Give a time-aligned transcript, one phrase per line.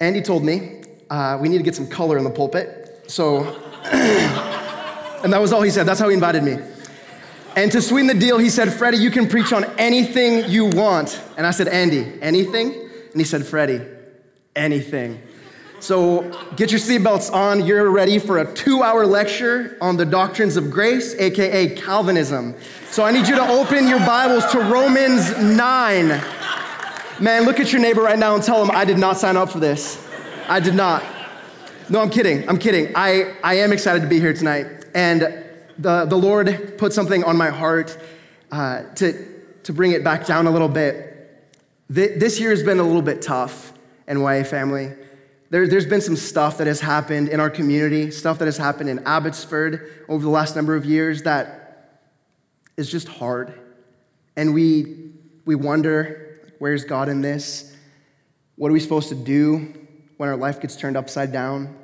[0.00, 3.04] Andy told me uh, we need to get some color in the pulpit.
[3.08, 3.42] So,
[3.84, 5.86] and that was all he said.
[5.86, 6.58] That's how he invited me.
[7.56, 11.20] And to sweeten the deal, he said, Freddie, you can preach on anything you want.
[11.36, 12.72] And I said, Andy, anything?
[12.72, 13.84] And he said, Freddie,
[14.54, 15.20] anything.
[15.80, 17.64] So get your seatbelts on.
[17.64, 22.54] You're ready for a two hour lecture on the doctrines of grace, AKA Calvinism.
[22.90, 26.37] So I need you to open your Bibles to Romans 9.
[27.20, 29.50] Man, look at your neighbor right now and tell him, I did not sign up
[29.50, 30.06] for this.
[30.48, 31.02] I did not.
[31.88, 32.48] No, I'm kidding.
[32.48, 32.92] I'm kidding.
[32.94, 34.66] I, I am excited to be here tonight.
[34.94, 35.22] And
[35.78, 37.98] the, the Lord put something on my heart
[38.52, 41.44] uh, to, to bring it back down a little bit.
[41.88, 43.72] This year has been a little bit tough,
[44.06, 44.92] NYA family.
[45.50, 48.90] There, has been some stuff that has happened in our community, stuff that has happened
[48.90, 52.04] in Abbotsford over the last number of years that
[52.76, 53.58] is just hard.
[54.36, 55.10] And we,
[55.46, 56.27] we wonder,
[56.58, 57.74] where's God in this?
[58.56, 59.74] What are we supposed to do
[60.16, 61.76] when our life gets turned upside down?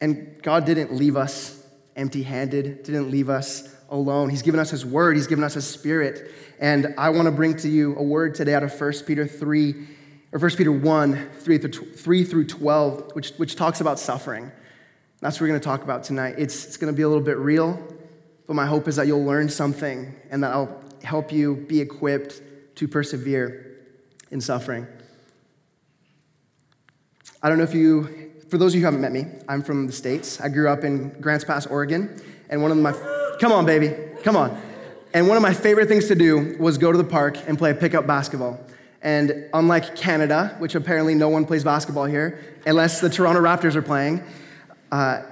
[0.00, 1.64] And God didn't leave us
[1.96, 4.30] empty handed, didn't leave us alone.
[4.30, 6.30] He's given us His word, He's given us His spirit.
[6.58, 9.74] And I want to bring to you a word today out of 1 Peter 3,
[10.32, 14.50] or 1 Peter 1, 3 through 12, which, which talks about suffering.
[15.20, 16.36] That's what we're going to talk about tonight.
[16.38, 17.80] It's, it's going to be a little bit real,
[18.46, 22.40] but my hope is that you'll learn something and that I'll help you be equipped
[22.76, 23.78] to persevere
[24.30, 24.86] in suffering.
[27.42, 29.86] I don't know if you for those of you who haven't met me, I'm from
[29.86, 30.38] the States.
[30.38, 32.20] I grew up in Grants Pass, Oregon.
[32.50, 32.92] And one of my,
[33.40, 34.60] come on, baby, come on.
[35.14, 37.72] And one of my favorite things to do was go to the park and play
[37.72, 38.60] pickup basketball.
[39.00, 43.80] And unlike Canada, which apparently no one plays basketball here, unless the Toronto Raptors are
[43.80, 44.22] playing,
[44.90, 45.22] uh,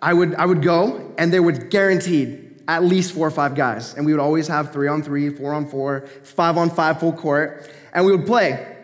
[0.00, 3.94] I, would, I would go and there would guaranteed at least four or five guys.
[3.94, 7.14] And we would always have three on three, four on four, five on five full
[7.14, 7.68] court.
[7.94, 8.76] And we would play.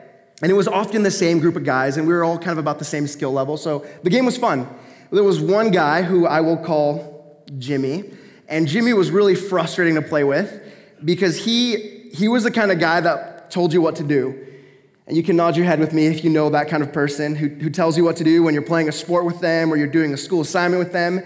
[0.42, 2.58] And it was often the same group of guys, and we were all kind of
[2.58, 3.56] about the same skill level.
[3.56, 4.66] So the game was fun.
[5.12, 8.10] There was one guy who I will call Jimmy,
[8.48, 10.60] and Jimmy was really frustrating to play with
[11.04, 14.44] because he, he was the kind of guy that told you what to do.
[15.06, 17.36] And you can nod your head with me if you know that kind of person
[17.36, 19.76] who, who tells you what to do when you're playing a sport with them or
[19.76, 21.22] you're doing a school assignment with them.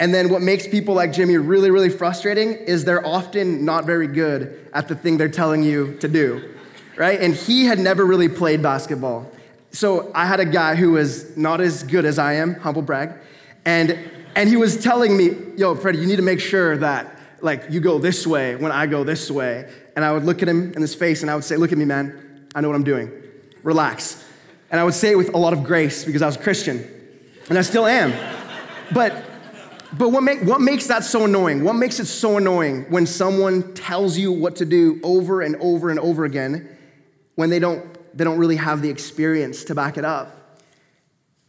[0.00, 4.08] And then what makes people like Jimmy really, really frustrating is they're often not very
[4.08, 6.54] good at the thing they're telling you to do
[6.96, 7.20] right?
[7.20, 9.30] And he had never really played basketball.
[9.72, 13.12] So I had a guy who was not as good as I am, humble brag,
[13.64, 13.98] and,
[14.36, 17.80] and he was telling me, yo, Freddie, you need to make sure that like you
[17.80, 19.70] go this way when I go this way.
[19.96, 21.78] And I would look at him in his face and I would say, look at
[21.78, 23.10] me, man, I know what I'm doing.
[23.62, 24.24] Relax.
[24.70, 26.88] And I would say it with a lot of grace because I was a Christian,
[27.48, 28.12] and I still am.
[28.92, 29.24] But
[29.98, 31.62] but what, make, what makes that so annoying?
[31.64, 35.90] What makes it so annoying when someone tells you what to do over and over
[35.90, 36.68] and over again
[37.34, 37.84] when they don't,
[38.16, 40.60] they don't really have the experience to back it up.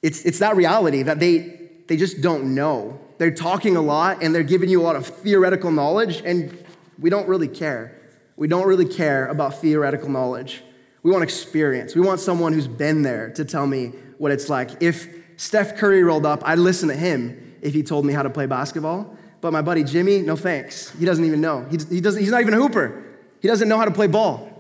[0.02, 3.00] It's, it's that reality that they, they just don't know.
[3.18, 6.58] They're talking a lot and they're giving you a lot of theoretical knowledge, and
[7.00, 8.00] we don't really care.
[8.36, 10.62] We don't really care about theoretical knowledge.
[11.04, 11.96] We want experience.
[11.96, 14.82] We want someone who's been there to tell me what it's like.
[14.82, 15.08] If
[15.38, 18.46] Steph Curry rolled up, I'd listen to him if he told me how to play
[18.46, 19.18] basketball.
[19.42, 20.92] But my buddy Jimmy, no thanks.
[20.92, 21.66] He doesn't even know.
[21.70, 23.04] He, he doesn't, he's not even a hooper.
[23.42, 24.52] He doesn't know how to play ball.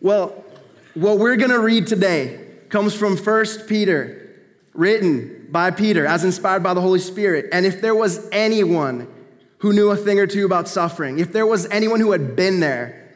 [0.00, 0.44] Well,
[0.94, 4.36] what we're going to read today comes from 1 Peter,
[4.74, 7.46] written by Peter as inspired by the Holy Spirit.
[7.52, 9.06] And if there was anyone
[9.58, 12.60] who knew a thing or two about suffering, if there was anyone who had been
[12.60, 13.08] there,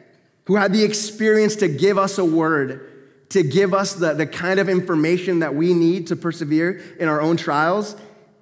[0.45, 2.91] who had the experience to give us a word,
[3.29, 7.21] to give us the, the kind of information that we need to persevere in our
[7.21, 7.95] own trials,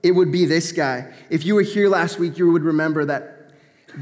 [0.03, 1.11] it would be this guy.
[1.29, 3.51] If you were here last week, you would remember that,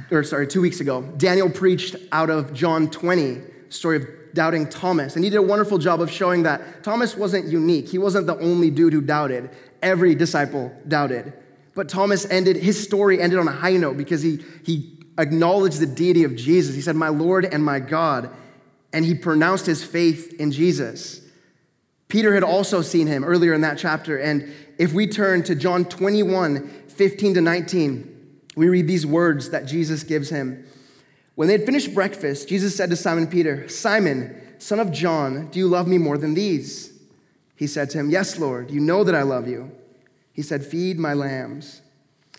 [0.10, 5.16] or sorry, two weeks ago, Daniel preached out of John 20, story of doubting Thomas.
[5.16, 7.88] And he did a wonderful job of showing that Thomas wasn't unique.
[7.88, 9.52] He wasn't the only dude who doubted.
[9.84, 11.34] Every disciple doubted.
[11.76, 15.86] But Thomas ended, his story ended on a high note because he, he acknowledged the
[15.86, 16.76] deity of Jesus.
[16.76, 18.30] He said, My Lord and my God.
[18.94, 21.22] And he pronounced his faith in Jesus.
[22.10, 24.18] Peter had also seen him earlier in that chapter.
[24.18, 29.68] And if we turn to John 21, 15 to 19, we read these words that
[29.68, 30.66] Jesus gives him.
[31.36, 35.60] When they had finished breakfast, Jesus said to Simon Peter, Simon, son of John, do
[35.60, 37.00] you love me more than these?
[37.56, 39.72] He said to him, Yes, Lord, you know that I love you.
[40.34, 41.84] He said, Feed my lambs.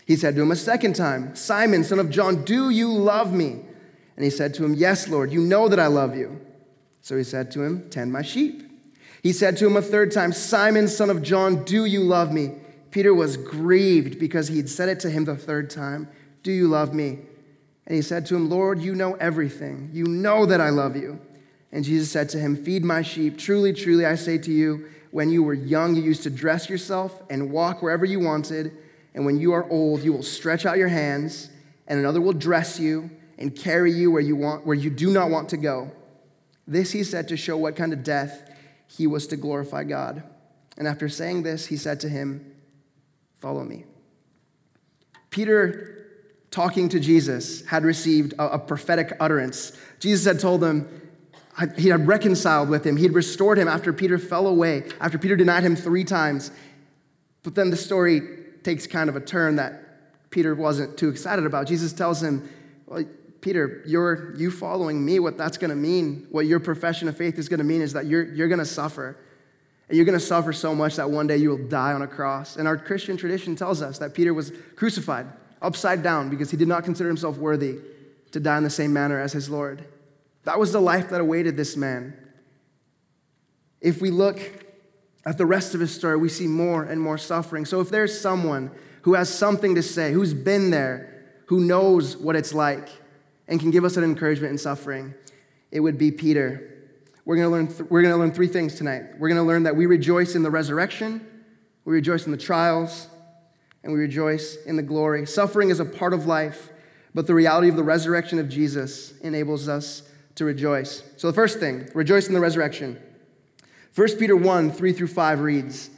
[0.05, 3.61] He said to him a second time, Simon, son of John, do you love me?
[4.17, 6.41] And he said to him, Yes, Lord, you know that I love you.
[6.99, 8.62] So he said to him, Tend my sheep.
[9.23, 12.51] He said to him a third time, Simon, son of John, do you love me?
[12.91, 16.09] Peter was grieved because he had said it to him the third time,
[16.43, 17.19] Do you love me?
[17.87, 19.89] And he said to him, Lord, you know everything.
[19.93, 21.19] You know that I love you.
[21.71, 23.37] And Jesus said to him, Feed my sheep.
[23.37, 27.23] Truly, truly, I say to you, when you were young, you used to dress yourself
[27.29, 28.73] and walk wherever you wanted.
[29.15, 31.49] And when you are old, you will stretch out your hands,
[31.87, 35.29] and another will dress you and carry you where you, want, where you do not
[35.29, 35.91] want to go.
[36.67, 38.49] This he said to show what kind of death
[38.95, 40.23] he was to glorify God.
[40.77, 42.53] And after saying this, he said to him,
[43.39, 43.85] Follow me.
[45.29, 46.07] Peter,
[46.49, 49.77] talking to Jesus, had received a, a prophetic utterance.
[49.99, 51.01] Jesus had told him,
[51.77, 52.97] he had reconciled with him.
[52.97, 56.51] He had restored him after Peter fell away, after Peter denied him three times.
[57.43, 58.21] But then the story
[58.63, 61.67] takes kind of a turn that Peter wasn't too excited about.
[61.67, 62.49] Jesus tells him,
[62.85, 63.03] well,
[63.43, 67.37] Peter, you're, you following me, what that's going to mean, what your profession of faith
[67.37, 69.17] is going to mean is that you're, you're going to suffer.
[69.89, 72.07] And you're going to suffer so much that one day you will die on a
[72.07, 72.55] cross.
[72.55, 75.27] And our Christian tradition tells us that Peter was crucified
[75.61, 77.79] upside down because he did not consider himself worthy
[78.31, 79.83] to die in the same manner as his Lord.
[80.45, 82.17] That was the life that awaited this man.
[83.81, 84.39] If we look
[85.25, 87.65] at the rest of his story, we see more and more suffering.
[87.65, 91.09] So if there's someone who has something to say, who's been there,
[91.47, 92.87] who knows what it's like,
[93.47, 95.13] and can give us an encouragement in suffering,
[95.71, 96.69] it would be Peter.
[97.25, 99.17] We're going to learn, th- we're going to learn three things tonight.
[99.17, 101.25] We're going to learn that we rejoice in the resurrection,
[101.85, 103.07] we rejoice in the trials,
[103.83, 105.25] and we rejoice in the glory.
[105.25, 106.69] Suffering is a part of life,
[107.13, 110.03] but the reality of the resurrection of Jesus enables us
[110.35, 111.03] to rejoice.
[111.17, 113.01] So, the first thing, rejoice in the resurrection.
[113.95, 115.89] 1 Peter 1 3 through 5 reads,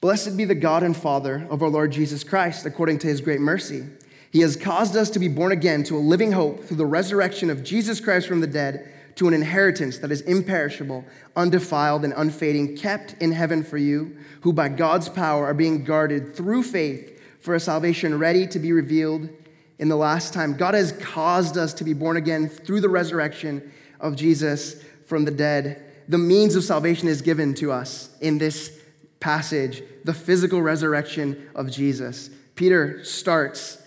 [0.00, 3.40] Blessed be the God and Father of our Lord Jesus Christ, according to his great
[3.40, 3.84] mercy.
[4.30, 7.50] He has caused us to be born again to a living hope through the resurrection
[7.50, 11.04] of Jesus Christ from the dead to an inheritance that is imperishable,
[11.34, 16.34] undefiled, and unfading, kept in heaven for you, who by God's power are being guarded
[16.34, 19.28] through faith for a salvation ready to be revealed
[19.78, 20.56] in the last time.
[20.56, 25.30] God has caused us to be born again through the resurrection of Jesus from the
[25.30, 25.82] dead.
[26.08, 28.78] The means of salvation is given to us in this
[29.18, 32.30] passage the physical resurrection of Jesus.
[32.54, 33.82] Peter starts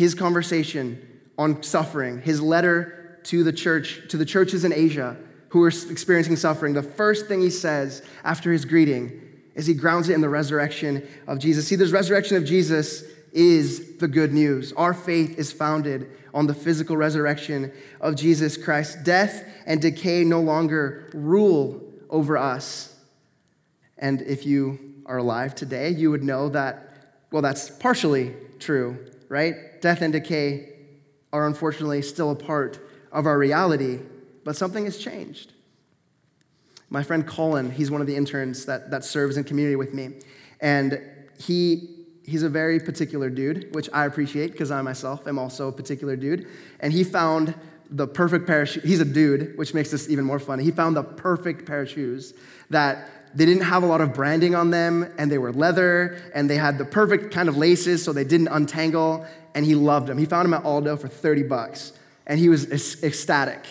[0.00, 0.98] his conversation
[1.36, 5.14] on suffering, his letter to the church, to the churches in Asia
[5.50, 6.72] who are experiencing suffering.
[6.72, 9.20] The first thing he says after his greeting
[9.54, 11.68] is he grounds it in the resurrection of Jesus.
[11.68, 13.04] See, this resurrection of Jesus
[13.34, 14.72] is the good news.
[14.72, 17.70] Our faith is founded on the physical resurrection
[18.00, 19.04] of Jesus Christ.
[19.04, 22.96] Death and decay no longer rule over us.
[23.98, 26.88] And if you are alive today, you would know that,
[27.30, 29.80] well, that's partially true, right?
[29.80, 30.68] Death and decay
[31.32, 32.78] are unfortunately still a part
[33.10, 34.00] of our reality,
[34.44, 35.52] but something has changed.
[36.90, 40.18] My friend Colin, he's one of the interns that, that serves in community with me,
[40.60, 41.00] and
[41.38, 41.96] he
[42.26, 46.16] he's a very particular dude, which I appreciate because I myself am also a particular
[46.16, 46.46] dude.
[46.78, 47.54] And he found
[47.90, 48.84] the perfect pair of shoes.
[48.84, 50.62] He's a dude, which makes this even more funny.
[50.62, 52.34] He found the perfect pair of shoes
[52.68, 56.50] that they didn't have a lot of branding on them, and they were leather, and
[56.50, 59.24] they had the perfect kind of laces so they didn't untangle,
[59.54, 60.18] and he loved them.
[60.18, 61.92] He found them at Aldo for 30 bucks,
[62.26, 62.70] and he was
[63.02, 63.64] ecstatic.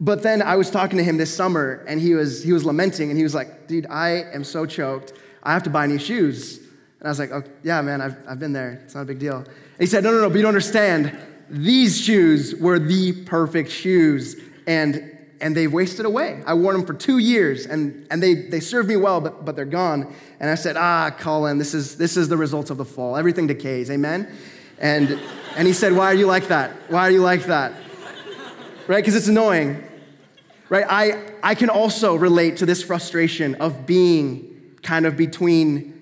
[0.00, 3.10] But then I was talking to him this summer, and he was, he was lamenting,
[3.10, 5.12] and he was like, dude, I am so choked.
[5.42, 6.58] I have to buy new shoes.
[6.58, 8.80] And I was like, oh, yeah, man, I've, I've been there.
[8.84, 9.38] It's not a big deal.
[9.38, 9.46] And
[9.80, 11.16] he said, no, no, no, but you don't understand.
[11.48, 14.36] These shoes were the perfect shoes.
[14.66, 16.42] And and they've wasted away.
[16.46, 19.56] I wore them for two years and, and they, they served me well, but, but
[19.56, 20.14] they're gone.
[20.40, 23.16] And I said, ah, Colin, this is, this is the result of the fall.
[23.16, 24.32] Everything decays, amen?
[24.78, 25.18] And,
[25.56, 26.72] and he said, why are you like that?
[26.88, 27.72] Why are you like that?
[28.86, 29.02] Right?
[29.02, 29.84] Because it's annoying.
[30.68, 30.84] Right?
[30.88, 35.94] I, I can also relate to this frustration of being kind of between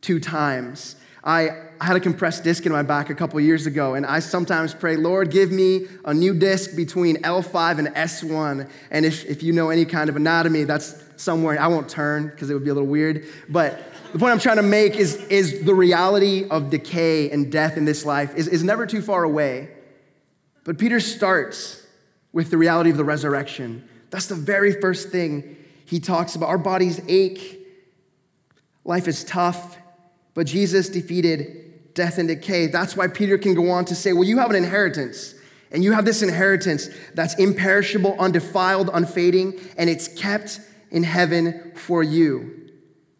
[0.00, 0.96] two times.
[1.26, 4.72] I, had a compressed disc in my back a couple years ago, and I sometimes
[4.72, 8.70] pray, Lord, give me a new disc between L5 and S1.
[8.90, 12.48] And if, if you know any kind of anatomy, that's somewhere, I won't turn because
[12.48, 13.26] it would be a little weird.
[13.48, 17.76] But the point I'm trying to make is, is the reality of decay and death
[17.76, 19.68] in this life is, is never too far away.
[20.64, 21.86] But Peter starts
[22.32, 23.86] with the reality of the resurrection.
[24.10, 26.48] That's the very first thing he talks about.
[26.48, 27.60] Our bodies ache,
[28.84, 29.76] life is tough,
[30.36, 32.66] but Jesus defeated death and decay.
[32.66, 35.34] That's why Peter can go on to say, Well, you have an inheritance.
[35.72, 40.60] And you have this inheritance that's imperishable, undefiled, unfading, and it's kept
[40.92, 42.70] in heaven for you.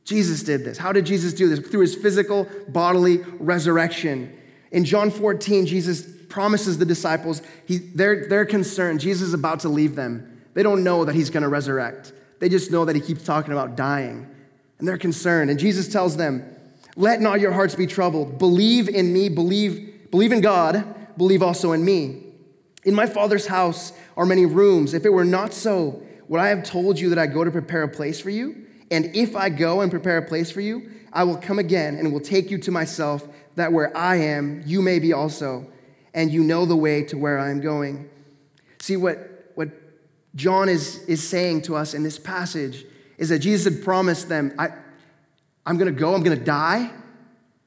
[0.05, 0.79] Jesus did this.
[0.79, 1.59] How did Jesus do this?
[1.59, 4.33] Through his physical, bodily resurrection.
[4.71, 9.01] In John 14, Jesus promises the disciples, he, they're, they're concerned.
[9.01, 10.43] Jesus is about to leave them.
[10.55, 13.53] They don't know that he's going to resurrect, they just know that he keeps talking
[13.53, 14.31] about dying.
[14.79, 15.51] And they're concerned.
[15.51, 16.56] And Jesus tells them,
[16.97, 18.39] let not your hearts be troubled.
[18.39, 20.85] Believe in me, believe, believe in God,
[21.17, 22.23] believe also in me.
[22.85, 24.95] In my Father's house are many rooms.
[24.95, 27.83] If it were not so, would I have told you that I go to prepare
[27.83, 28.67] a place for you?
[28.91, 32.13] And if I go and prepare a place for you, I will come again and
[32.13, 33.27] will take you to myself,
[33.57, 35.67] that where I am, you may be also,
[36.15, 38.09] and you know the way to where I am going.
[38.81, 39.71] See, what, what
[40.35, 42.85] John is, is saying to us in this passage
[43.19, 44.71] is that Jesus had promised them, I,
[45.67, 46.91] I'm gonna go, I'm gonna die,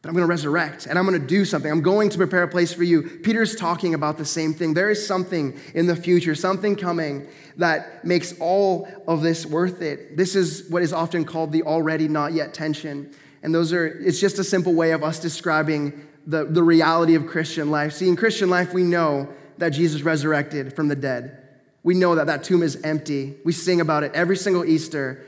[0.02, 1.70] but I'm going to resurrect and I'm going to do something.
[1.70, 3.04] I'm going to prepare a place for you.
[3.04, 4.74] Peter's talking about the same thing.
[4.74, 7.28] There is something in the future, something coming
[7.58, 10.16] that makes all of this worth it.
[10.16, 13.14] This is what is often called the already not yet tension.
[13.44, 17.28] And those are, it's just a simple way of us describing the, the reality of
[17.28, 17.92] Christian life.
[17.92, 19.28] See, in Christian life, we know
[19.58, 21.46] that Jesus resurrected from the dead.
[21.84, 23.36] We know that that tomb is empty.
[23.44, 25.26] We sing about it every single Easter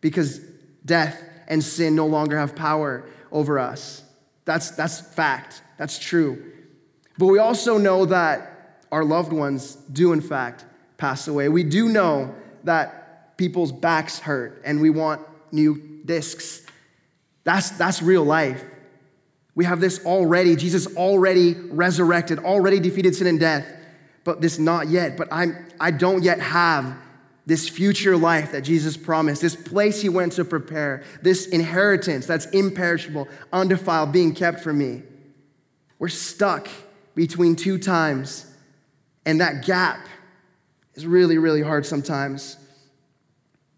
[0.00, 0.40] because
[0.84, 4.02] death and sin no longer have power over us.
[4.46, 5.62] That's, that's fact.
[5.76, 6.50] That's true.
[7.18, 10.64] But we also know that our loved ones do, in fact,
[10.96, 11.50] pass away.
[11.50, 15.20] We do know that people's backs hurt and we want
[15.52, 16.62] new discs.
[17.44, 18.64] That's, that's real life.
[19.54, 20.56] We have this already.
[20.56, 23.66] Jesus already resurrected, already defeated sin and death,
[24.24, 25.18] but this not yet.
[25.18, 26.96] But I'm, I don't yet have
[27.44, 32.46] this future life that Jesus promised, this place he went to prepare, this inheritance that's
[32.46, 35.02] imperishable, undefiled, being kept for me.
[35.98, 36.68] We're stuck
[37.14, 38.46] between two times,
[39.26, 40.06] and that gap
[40.94, 42.56] is really, really hard sometimes.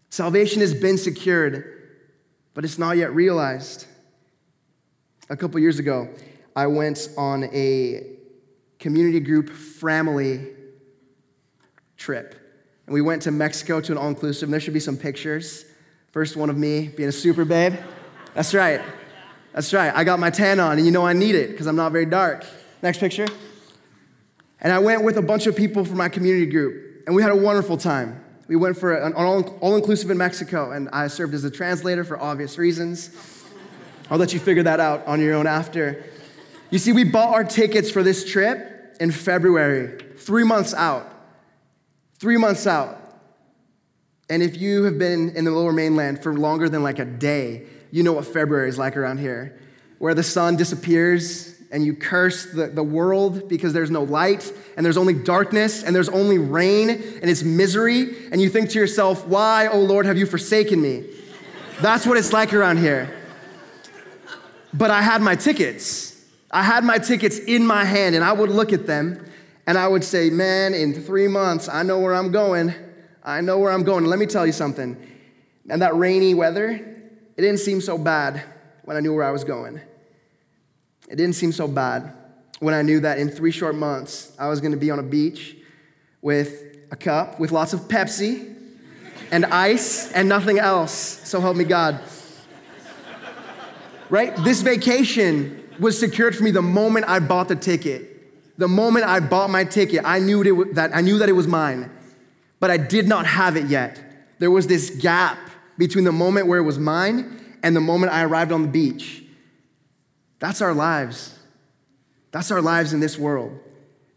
[0.09, 1.71] Salvation has been secured,
[2.53, 3.87] but it's not yet realized.
[5.29, 6.07] A couple years ago,
[6.55, 8.15] I went on a
[8.79, 10.53] community group family
[11.97, 12.44] trip.
[12.85, 15.65] And we went to Mexico to an all inclusive, there should be some pictures.
[16.11, 17.73] First one of me being a super babe.
[18.33, 18.81] That's right.
[19.53, 19.93] That's right.
[19.93, 22.05] I got my tan on, and you know I need it because I'm not very
[22.05, 22.45] dark.
[22.81, 23.27] Next picture.
[24.61, 27.31] And I went with a bunch of people from my community group, and we had
[27.31, 28.23] a wonderful time.
[28.47, 32.19] We went for an all inclusive in Mexico, and I served as a translator for
[32.21, 33.09] obvious reasons.
[34.09, 36.03] I'll let you figure that out on your own after.
[36.69, 41.11] You see, we bought our tickets for this trip in February, three months out
[42.19, 43.01] three months out.
[44.29, 47.67] And if you have been in the lower mainland for longer than like a day,
[47.91, 49.59] you know what February is like around here,
[49.99, 54.85] where the sun disappears and you curse the, the world because there's no light and
[54.85, 58.29] there's only darkness and there's only rain and it's misery.
[58.31, 61.05] And you think to yourself, why, oh Lord, have you forsaken me?
[61.81, 63.13] That's what it's like around here.
[64.73, 66.13] But I had my tickets.
[66.51, 69.25] I had my tickets in my hand and I would look at them
[69.67, 72.73] and I would say, Man, in three months, I know where I'm going.
[73.23, 74.05] I know where I'm going.
[74.05, 74.95] let me tell you something.
[75.67, 78.43] And that rainy weather, it didn't seem so bad
[78.83, 79.81] when I knew where I was going.
[81.09, 82.13] It didn't seem so bad
[82.59, 85.03] when I knew that in three short months, I was going to be on a
[85.03, 85.57] beach
[86.21, 88.55] with a cup with lots of Pepsi
[89.31, 90.93] and ice and nothing else.
[90.93, 91.99] So help me God.
[94.09, 94.35] Right?
[94.43, 98.14] This vacation was secured for me the moment I bought the ticket.
[98.57, 101.47] The moment I bought my ticket, I knew it, that I knew that it was
[101.47, 101.91] mine,
[102.59, 104.01] but I did not have it yet.
[104.39, 105.37] There was this gap
[105.77, 109.23] between the moment where it was mine and the moment I arrived on the beach.
[110.39, 111.37] That's our lives.
[112.31, 113.59] That's our lives in this world.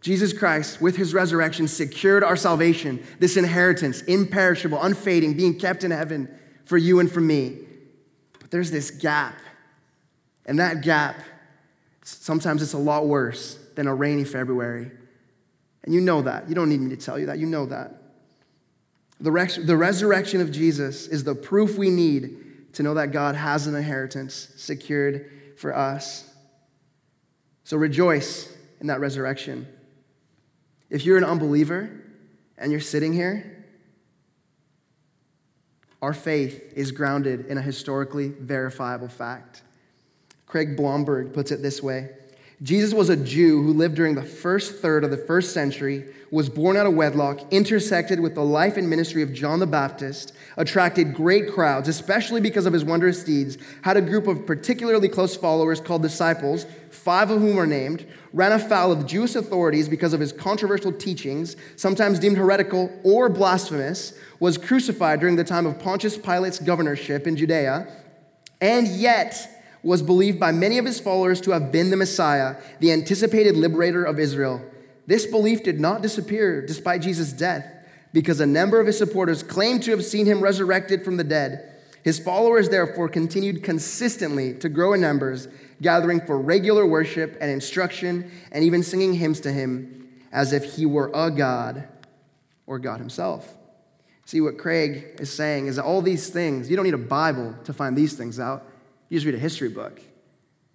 [0.01, 5.91] Jesus Christ, with his resurrection, secured our salvation, this inheritance, imperishable, unfading, being kept in
[5.91, 6.29] heaven
[6.65, 7.59] for you and for me.
[8.39, 9.35] But there's this gap.
[10.47, 11.17] And that gap,
[12.05, 14.91] sometimes it's a lot worse than a rainy February.
[15.85, 16.49] And you know that.
[16.49, 17.39] You don't need me to tell you that.
[17.39, 18.03] You know that.
[19.21, 23.37] The, res- the resurrection of Jesus is the proof we need to know that God
[23.37, 26.29] has an inheritance secured for us.
[27.63, 29.69] So rejoice in that resurrection.
[30.91, 32.03] If you're an unbeliever
[32.57, 33.65] and you're sitting here,
[36.03, 39.63] our faith is grounded in a historically verifiable fact.
[40.47, 42.09] Craig Blomberg puts it this way
[42.61, 46.49] Jesus was a Jew who lived during the first third of the first century, was
[46.49, 51.15] born out of wedlock, intersected with the life and ministry of John the Baptist, attracted
[51.15, 55.81] great crowds, especially because of his wondrous deeds, had a group of particularly close followers
[55.81, 60.33] called disciples, five of whom are named, ran afoul of Jewish authorities because of his
[60.33, 66.59] controversial teachings, sometimes deemed heretical or blasphemous, was crucified during the time of Pontius Pilate's
[66.59, 67.87] governorship in Judea,
[68.61, 69.58] and yet,
[69.89, 74.05] was believed by many of his followers to have been the Messiah, the anticipated liberator
[74.05, 74.61] of Israel.
[75.07, 77.65] This belief did not disappear despite Jesus' death,
[78.13, 81.75] because a number of his supporters claimed to have seen him resurrected from the dead.
[82.05, 85.49] His followers, therefore, continued consistently to grow in numbers,
[85.81, 89.95] gathering for regular worship and instruction, and even singing hymns to him.
[90.33, 91.89] as if he were a God
[92.67, 93.57] or God himself.
[94.25, 97.55] See, what Craig is saying is that all these things, you don't need a Bible
[97.65, 98.67] to find these things out.
[99.09, 100.01] You just read a history book.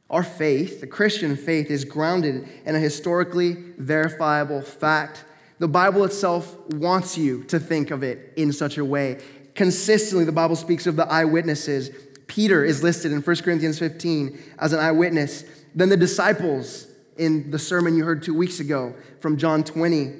[0.09, 5.25] Our faith, the Christian faith, is grounded in a historically verifiable fact.
[5.59, 9.21] The Bible itself wants you to think of it in such a way.
[9.55, 11.89] Consistently, the Bible speaks of the eyewitnesses.
[12.27, 15.45] Peter is listed in 1 Corinthians 15 as an eyewitness.
[15.75, 16.87] Then the disciples
[17.17, 20.11] in the sermon you heard two weeks ago from John 20.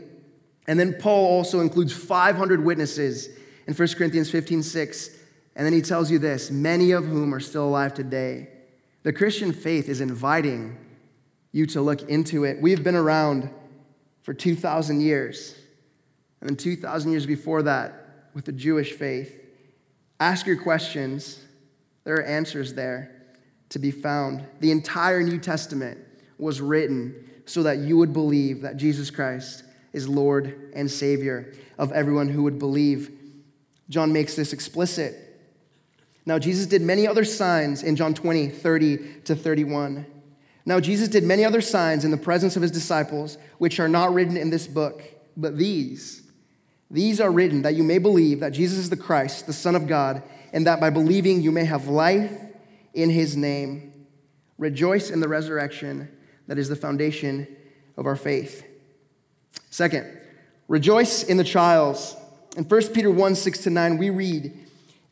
[0.68, 3.30] And then Paul also includes 500 witnesses
[3.68, 5.10] in 1 Corinthians 15 6.
[5.56, 8.50] And then he tells you this many of whom are still alive today.
[9.04, 10.78] The Christian faith is inviting
[11.52, 12.62] you to look into it.
[12.62, 13.50] We've been around
[14.22, 15.56] for 2,000 years.
[16.42, 19.40] And then 2,000 years before that, with the Jewish faith.
[20.20, 21.40] Ask your questions.
[22.04, 23.24] There are answers there
[23.70, 24.46] to be found.
[24.60, 26.00] The entire New Testament
[26.38, 31.92] was written so that you would believe that Jesus Christ is Lord and Savior of
[31.92, 33.12] everyone who would believe.
[33.90, 35.20] John makes this explicit.
[36.26, 40.06] Now, Jesus did many other signs in John 20, 30 to 31.
[40.66, 44.14] Now, Jesus did many other signs in the presence of his disciples, which are not
[44.14, 45.04] written in this book,
[45.36, 46.22] but these.
[46.90, 49.88] These are written that you may believe that Jesus is the Christ, the Son of
[49.88, 52.32] God, and that by believing you may have life
[52.94, 54.06] in his name.
[54.58, 56.10] Rejoice in the resurrection
[56.48, 57.48] that is the foundation
[57.98, 58.64] of our faith.
[59.70, 60.06] Second,
[60.68, 62.16] rejoice in the trials.
[62.56, 64.63] In 1 Peter 1 6 to 9, we read,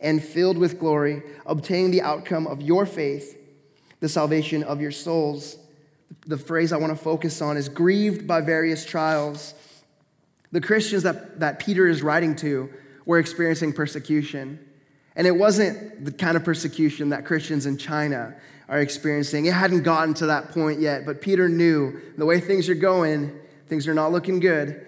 [0.00, 3.38] and filled with glory, obtaining the outcome of your faith,
[4.00, 5.56] the salvation of your souls.
[6.26, 9.54] The phrase I want to focus on is grieved by various trials.
[10.52, 12.70] The Christians that, that Peter is writing to
[13.04, 14.58] were experiencing persecution.
[15.14, 18.36] And it wasn't the kind of persecution that Christians in China
[18.68, 19.46] are experiencing.
[19.46, 23.38] It hadn't gotten to that point yet, but Peter knew the way things are going,
[23.68, 24.84] things are not looking good.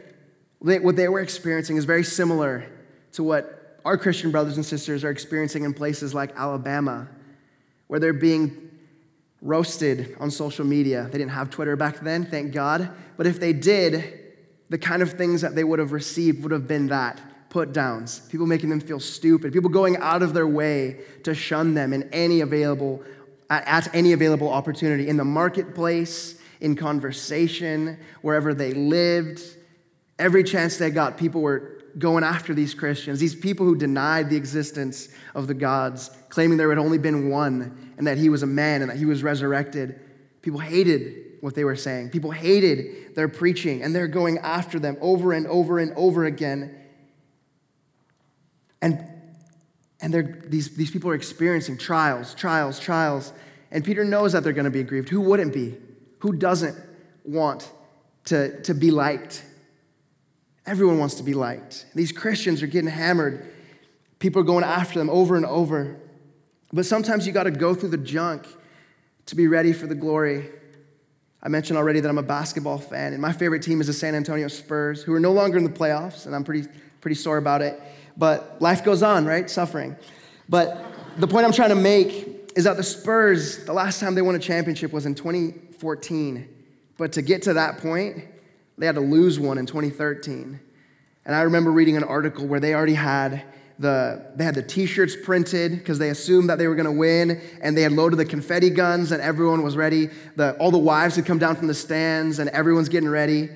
[0.59, 2.66] What they were experiencing is very similar
[3.12, 7.09] to what our Christian brothers and sisters are experiencing in places like Alabama,
[7.87, 8.71] where they're being
[9.41, 11.09] roasted on social media.
[11.11, 12.91] They didn't have Twitter back then, thank God.
[13.17, 14.21] But if they did,
[14.69, 18.21] the kind of things that they would have received would have been that put downs,
[18.29, 22.03] people making them feel stupid, people going out of their way to shun them in
[22.12, 23.03] any available
[23.51, 29.41] at any available opportunity in the marketplace, in conversation, wherever they lived.
[30.19, 34.37] Every chance they got, people were going after these Christians, these people who denied the
[34.37, 38.46] existence of the gods, claiming there had only been one and that he was a
[38.46, 40.01] man and that he was resurrected.
[40.42, 42.11] People hated what they were saying.
[42.11, 46.77] People hated their preaching, and they're going after them over and over and over again.
[48.83, 49.05] And
[50.01, 53.33] and they're, these, these people are experiencing trials, trials, trials.
[53.70, 55.09] And Peter knows that they're going to be grieved.
[55.09, 55.77] Who wouldn't be?
[56.20, 56.77] Who doesn't
[57.24, 57.70] want
[58.27, 59.44] to, to be liked?
[60.68, 61.87] Everyone wants to be liked.
[61.94, 63.50] These Christians are getting hammered.
[64.18, 65.96] People are going after them over and over.
[66.74, 68.46] But sometimes you got to go through the junk
[69.24, 70.50] to be ready for the glory.
[71.42, 74.14] I mentioned already that I'm a basketball fan, and my favorite team is the San
[74.14, 76.68] Antonio Spurs, who are no longer in the playoffs, and I'm pretty,
[77.00, 77.81] pretty sore about it.
[78.18, 79.48] But life goes on, right?
[79.48, 79.96] Suffering.
[80.50, 80.85] But
[81.16, 84.35] the point I'm trying to make is that the Spurs, the last time they won
[84.35, 86.46] a championship was in 2014.
[86.98, 88.24] But to get to that point,
[88.79, 90.61] they had to lose one in 2013.
[91.25, 93.45] And I remember reading an article where they already had
[93.79, 97.41] the they had the t-shirts printed because they assumed that they were going to win
[97.62, 101.14] and they had loaded the confetti guns and everyone was ready the, all the wives
[101.14, 103.49] had come down from the stands and everyone's getting ready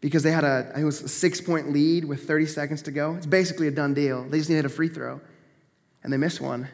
[0.00, 3.14] because they had a, it was a six point lead with 30 seconds to go.
[3.16, 4.24] It's basically a done deal.
[4.24, 5.20] They just needed a free throw,
[6.02, 6.68] and they missed one.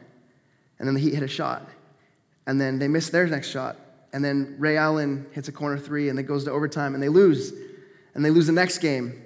[0.79, 1.69] And then the Heat hit a shot,
[2.47, 3.77] and then they missed their next shot.
[4.15, 7.09] And then Ray Allen hits a corner three, and it goes to overtime, and they
[7.09, 7.53] lose.
[8.15, 9.21] And they lose the next game.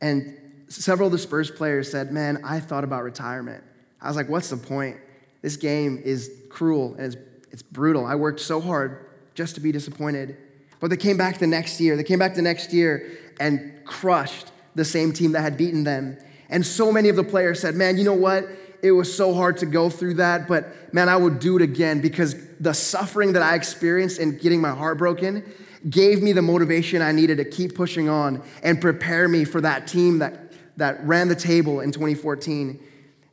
[0.00, 3.62] And several of the Spurs players said, Man, I thought about retirement.
[4.00, 4.96] I was like, What's the point?
[5.40, 7.16] This game is cruel and it's,
[7.52, 8.04] it's brutal.
[8.04, 10.36] I worked so hard just to be disappointed.
[10.80, 11.96] But they came back the next year.
[11.96, 16.18] They came back the next year and crushed the same team that had beaten them.
[16.48, 18.48] And so many of the players said, Man, you know what?
[18.82, 22.00] It was so hard to go through that, but man, I would do it again
[22.00, 25.44] because the suffering that I experienced in getting my heart broken
[25.88, 29.86] gave me the motivation I needed to keep pushing on and prepare me for that
[29.86, 32.80] team that that ran the table in 2014.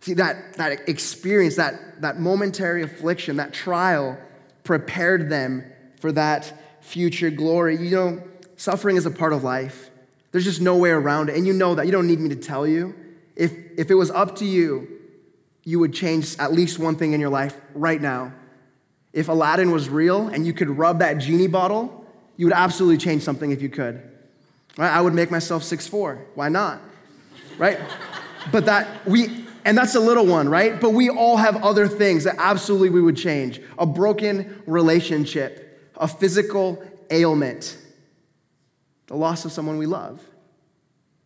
[0.01, 4.17] See, that, that experience, that, that momentary affliction, that trial
[4.63, 5.65] prepared them
[5.99, 7.77] for that future glory.
[7.77, 8.23] You know,
[8.55, 9.89] suffering is a part of life.
[10.31, 11.35] There's just no way around it.
[11.35, 11.85] And you know that.
[11.85, 12.95] You don't need me to tell you.
[13.35, 14.98] If, if it was up to you,
[15.63, 18.33] you would change at least one thing in your life right now.
[19.13, 22.05] If Aladdin was real and you could rub that genie bottle,
[22.37, 24.01] you would absolutely change something if you could.
[24.77, 24.91] Right?
[24.91, 26.25] I would make myself six four.
[26.35, 26.79] Why not?
[27.57, 27.79] Right?
[28.51, 30.79] but that we and that's a little one, right?
[30.79, 33.61] But we all have other things that absolutely we would change.
[33.77, 37.77] A broken relationship, a physical ailment,
[39.07, 40.21] the loss of someone we love.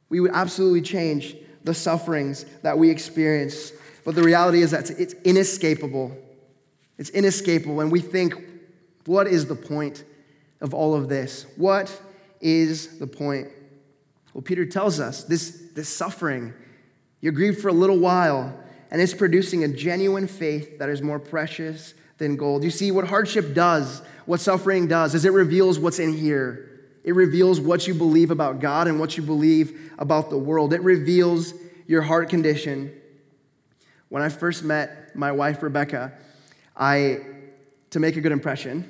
[0.09, 3.71] We would absolutely change the sufferings that we experience.
[4.03, 6.15] But the reality is that it's inescapable.
[6.97, 7.79] It's inescapable.
[7.81, 8.35] And we think,
[9.05, 10.03] what is the point
[10.61, 11.45] of all of this?
[11.57, 12.01] What
[12.41, 13.47] is the point?
[14.33, 16.53] Well, Peter tells us this, this suffering,
[17.21, 18.57] you're grieved for a little while,
[18.91, 22.63] and it's producing a genuine faith that is more precious than gold.
[22.63, 26.69] You see, what hardship does, what suffering does, is it reveals what's in here.
[27.03, 30.73] It reveals what you believe about God and what you believe about the world.
[30.73, 31.53] It reveals
[31.85, 32.93] your heart condition.
[34.13, 36.13] When I first met my wife, Rebecca,
[36.77, 37.21] I,
[37.89, 38.87] to make a good impression,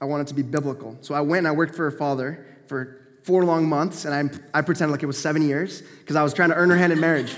[0.00, 0.96] I wanted to be biblical.
[1.00, 4.58] So I went and I worked for her father for four long months, and I,
[4.58, 6.92] I pretended like it was seven years because I was trying to earn her hand
[6.92, 7.34] in marriage.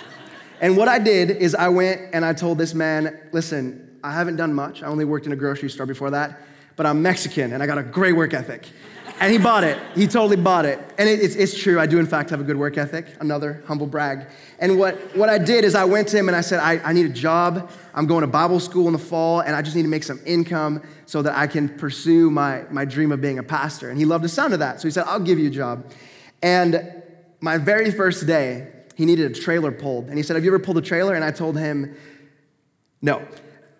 [0.60, 4.36] and what I did is I went and I told this man, listen, I haven't
[4.36, 4.82] done much.
[4.82, 6.42] I only worked in a grocery store before that,
[6.76, 8.68] but I'm Mexican and I got a great work ethic.
[9.18, 9.78] And he bought it.
[9.94, 10.78] He totally bought it.
[10.98, 11.80] And it, it's, it's true.
[11.80, 13.06] I do, in fact, have a good work ethic.
[13.18, 14.26] Another humble brag.
[14.58, 16.92] And what, what I did is I went to him and I said, I, I
[16.92, 17.70] need a job.
[17.94, 20.20] I'm going to Bible school in the fall, and I just need to make some
[20.26, 23.88] income so that I can pursue my, my dream of being a pastor.
[23.88, 24.80] And he loved the sound of that.
[24.80, 25.90] So he said, I'll give you a job.
[26.42, 27.02] And
[27.40, 30.08] my very first day, he needed a trailer pulled.
[30.08, 31.14] And he said, Have you ever pulled a trailer?
[31.14, 31.96] And I told him,
[33.00, 33.26] No,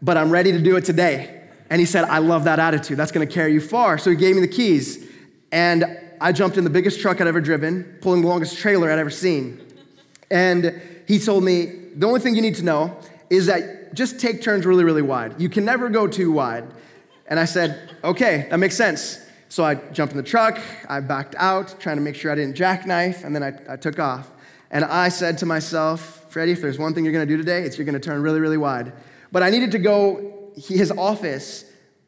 [0.00, 1.42] but I'm ready to do it today.
[1.68, 2.96] And he said, I love that attitude.
[2.96, 3.98] That's going to carry you far.
[3.98, 5.06] So he gave me the keys.
[5.52, 8.98] And I jumped in the biggest truck I'd ever driven, pulling the longest trailer I'd
[8.98, 9.60] ever seen.
[10.30, 12.98] And he told me, the only thing you need to know
[13.30, 15.40] is that just take turns really, really wide.
[15.40, 16.66] You can never go too wide.
[17.28, 19.20] And I said, okay, that makes sense.
[19.48, 22.56] So I jumped in the truck, I backed out, trying to make sure I didn't
[22.56, 24.28] jackknife, and then I, I took off.
[24.70, 27.78] And I said to myself, Freddie, if there's one thing you're gonna do today, it's
[27.78, 28.92] you're gonna turn really, really wide.
[29.30, 31.64] But I needed to go, his office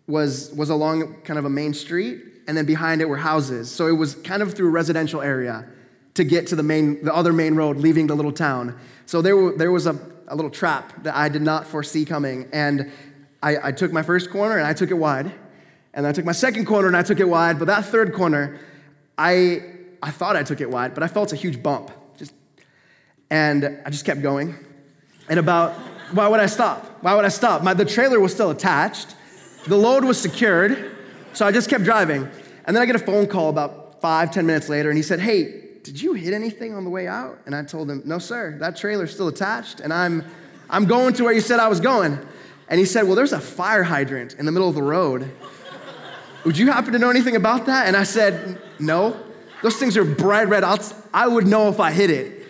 [0.06, 3.70] was, was along kind of a main street, and then behind it were houses.
[3.70, 5.66] So it was kind of through a residential area
[6.14, 8.76] to get to the main, the other main road, leaving the little town.
[9.04, 12.48] So there, were, there was a, a little trap that I did not foresee coming.
[12.50, 12.90] And
[13.42, 15.30] I, I took my first corner and I took it wide.
[15.92, 17.58] And I took my second corner and I took it wide.
[17.58, 18.58] But that third corner,
[19.18, 19.62] I,
[20.02, 21.90] I thought I took it wide, but I felt a huge bump.
[22.16, 22.32] Just,
[23.28, 24.54] and I just kept going.
[25.28, 25.74] And about,
[26.12, 27.02] why would I stop?
[27.02, 27.62] Why would I stop?
[27.62, 29.14] My, the trailer was still attached.
[29.66, 30.94] The load was secured.
[31.38, 32.28] So I just kept driving.
[32.64, 35.20] And then I get a phone call about five, ten minutes later, and he said,
[35.20, 37.38] Hey, did you hit anything on the way out?
[37.46, 40.24] And I told him, No, sir, that trailer's still attached, and I'm,
[40.68, 42.18] I'm going to where you said I was going.
[42.68, 45.30] And he said, Well, there's a fire hydrant in the middle of the road.
[46.44, 47.86] Would you happen to know anything about that?
[47.86, 49.16] And I said, No.
[49.62, 50.64] Those things are bright red.
[50.64, 50.80] I'll,
[51.14, 52.48] I would know if I hit it,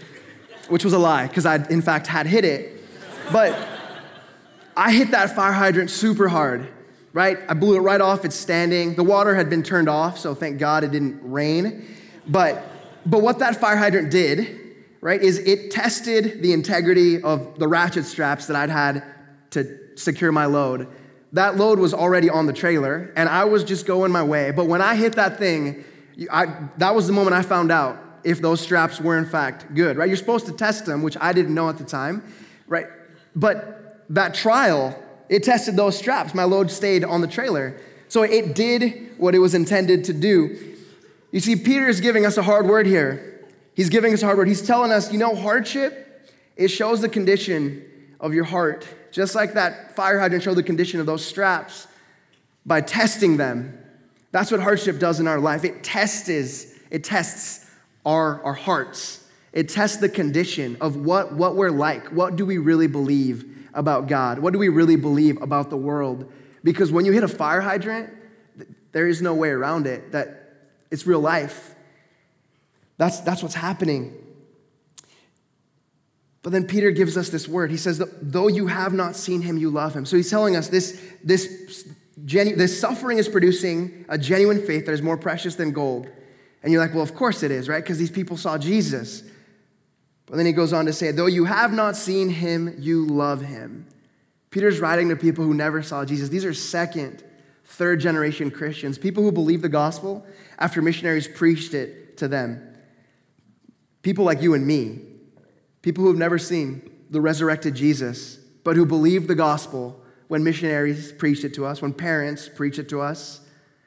[0.69, 2.83] which was a lie, because I, in fact, had hit it.
[3.31, 3.55] But
[4.75, 6.73] I hit that fire hydrant super hard
[7.13, 7.39] right?
[7.49, 8.25] I blew it right off.
[8.25, 8.95] It's standing.
[8.95, 11.87] The water had been turned off, so thank God it didn't rain.
[12.27, 12.63] But,
[13.07, 14.59] but what that fire hydrant did,
[15.01, 19.03] right, is it tested the integrity of the ratchet straps that I'd had
[19.51, 20.89] to secure my load.
[21.33, 24.51] That load was already on the trailer, and I was just going my way.
[24.51, 25.85] But when I hit that thing,
[26.31, 26.47] I,
[26.79, 30.09] that was the moment I found out if those straps were in fact good, right?
[30.09, 32.33] You're supposed to test them, which I didn't know at the time,
[32.67, 32.87] right?
[33.37, 36.35] But that trial it tested those straps.
[36.35, 37.81] My load stayed on the trailer.
[38.09, 40.77] So it did what it was intended to do.
[41.31, 43.47] You see, Peter is giving us a hard word here.
[43.75, 44.49] He's giving us a hard word.
[44.49, 47.85] He's telling us, you know, hardship, it shows the condition
[48.19, 48.87] of your heart.
[49.13, 51.87] Just like that fire hydrant showed the condition of those straps
[52.65, 53.79] by testing them.
[54.33, 55.65] That's what hardship does in our life.
[55.65, 57.71] It tests, it tests
[58.05, 59.25] our, our hearts.
[59.53, 62.09] It tests the condition of what, what we're like.
[62.09, 63.58] What do we really believe?
[63.75, 64.39] About God?
[64.39, 66.31] What do we really believe about the world?
[66.65, 68.13] Because when you hit a fire hydrant,
[68.93, 70.55] there is no way around it, that
[70.91, 71.75] it's real life.
[72.97, 74.15] That's, that's what's happening.
[76.43, 77.71] But then Peter gives us this word.
[77.71, 80.07] He says, though you have not seen him, you love him.
[80.07, 81.87] So he's telling us this, this,
[82.25, 86.09] genu- this suffering is producing a genuine faith that is more precious than gold.
[86.63, 87.83] And you're like, well, of course it is, right?
[87.83, 89.23] Because these people saw Jesus.
[90.29, 93.41] But then he goes on to say, though you have not seen him, you love
[93.41, 93.87] him.
[94.51, 96.29] Peter's writing to people who never saw Jesus.
[96.29, 97.23] These are second,
[97.65, 100.27] third generation Christians, people who believe the gospel
[100.59, 102.77] after missionaries preached it to them.
[104.03, 105.01] People like you and me,
[105.83, 111.13] people who have never seen the resurrected Jesus, but who believed the gospel when missionaries
[111.13, 113.41] preached it to us, when parents preached it to us,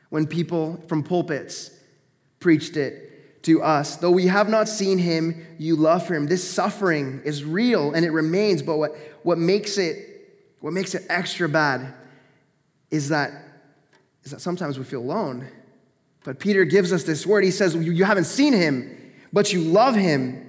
[0.10, 1.72] when people from pulpits
[2.40, 3.11] preached it
[3.44, 3.98] to us.
[3.98, 6.28] Though we have not seen him, you love him.
[6.28, 10.12] This suffering is real and it remains, but what, what makes it
[10.62, 11.94] what makes it extra bad
[12.92, 13.32] is that,
[14.24, 15.48] is that sometimes we feel alone.
[16.24, 17.44] But Peter gives us this word.
[17.44, 18.96] He says, You haven't seen him,
[19.34, 20.48] but you love him.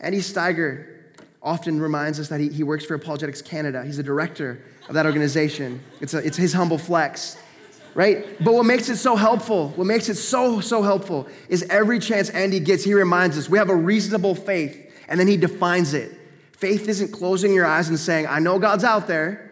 [0.00, 0.94] Andy Steiger
[1.42, 3.84] often reminds us that he, he works for Apologetics Canada.
[3.84, 5.82] He's the director of that organization.
[6.00, 7.36] It's, a, it's his humble flex,
[7.96, 8.26] right?
[8.44, 12.28] But what makes it so helpful, what makes it so, so helpful is every chance
[12.28, 16.12] Andy gets, he reminds us we have a reasonable faith, and then he defines it.
[16.52, 19.50] Faith isn't closing your eyes and saying, I know God's out there.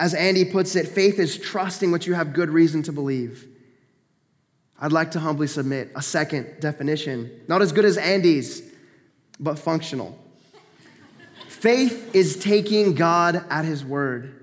[0.00, 3.46] As Andy puts it, faith is trusting what you have good reason to believe.
[4.80, 8.62] I'd like to humbly submit a second definition, not as good as Andy's,
[9.38, 10.18] but functional.
[11.46, 14.34] Faith is taking God at his word.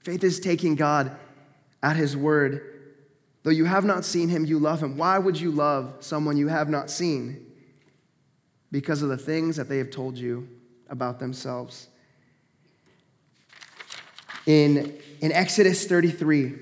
[0.00, 1.14] Faith is taking God
[1.82, 2.71] at his word.
[3.42, 4.96] Though you have not seen him, you love him.
[4.96, 7.46] Why would you love someone you have not seen?
[8.70, 10.48] Because of the things that they have told you
[10.88, 11.88] about themselves.
[14.46, 16.54] In, in Exodus 33,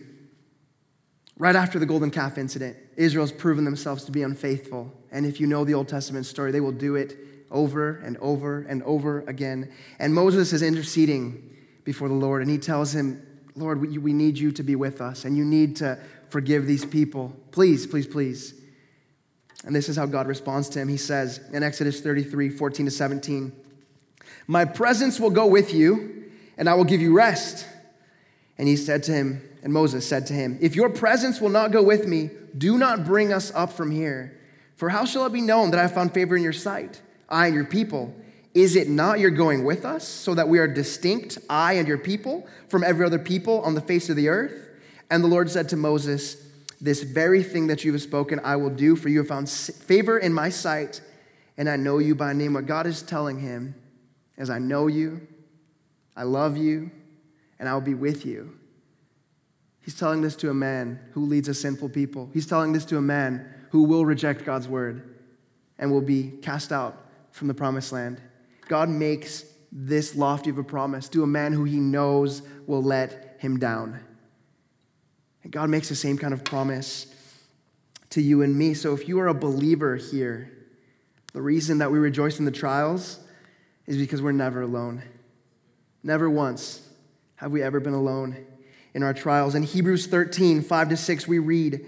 [1.38, 4.92] right after the golden calf incident, Israel's proven themselves to be unfaithful.
[5.10, 7.16] And if you know the Old Testament story, they will do it
[7.50, 9.72] over and over and over again.
[9.98, 14.38] And Moses is interceding before the Lord, and he tells him, Lord, we, we need
[14.38, 15.98] you to be with us, and you need to
[16.30, 17.36] forgive these people.
[17.50, 18.54] Please, please, please.
[19.64, 20.88] And this is how God responds to him.
[20.88, 23.52] He says in Exodus 33 14 to 17,
[24.46, 27.66] My presence will go with you, and I will give you rest.
[28.56, 31.72] And he said to him, and Moses said to him, If your presence will not
[31.72, 34.38] go with me, do not bring us up from here.
[34.76, 37.00] For how shall it be known that I have found favor in your sight?
[37.28, 38.14] I and your people.
[38.54, 41.98] Is it not your going with us, so that we are distinct, I and your
[41.98, 44.69] people, from every other people on the face of the earth?
[45.10, 46.36] And the Lord said to Moses,
[46.80, 50.18] This very thing that you have spoken, I will do, for you have found favor
[50.18, 51.00] in my sight,
[51.58, 52.54] and I know you by name.
[52.54, 53.74] What God is telling him
[54.38, 55.26] is, I know you,
[56.16, 56.90] I love you,
[57.58, 58.56] and I will be with you.
[59.80, 62.30] He's telling this to a man who leads a sinful people.
[62.32, 65.16] He's telling this to a man who will reject God's word
[65.78, 66.96] and will be cast out
[67.32, 68.20] from the promised land.
[68.68, 73.36] God makes this lofty of a promise to a man who he knows will let
[73.38, 74.00] him down.
[75.42, 77.06] And God makes the same kind of promise
[78.10, 78.74] to you and me.
[78.74, 80.52] So if you are a believer here,
[81.32, 83.20] the reason that we rejoice in the trials
[83.86, 85.02] is because we're never alone.
[86.02, 86.86] Never once
[87.36, 88.46] have we ever been alone
[88.94, 89.54] in our trials.
[89.54, 91.86] In Hebrews 13, 5 to 6, we read,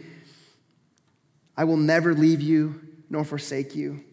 [1.57, 4.05] I will never leave you nor forsake you.